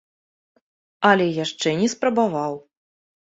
[1.09, 2.53] Але яшчэ не спрабаваў.